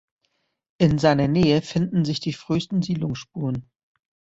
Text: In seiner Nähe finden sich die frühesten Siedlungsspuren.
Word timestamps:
In 0.79 0.97
seiner 0.97 1.27
Nähe 1.27 1.61
finden 1.61 2.05
sich 2.05 2.19
die 2.19 2.33
frühesten 2.33 2.81
Siedlungsspuren. 2.81 3.69